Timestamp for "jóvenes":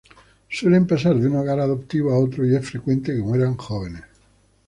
3.55-4.01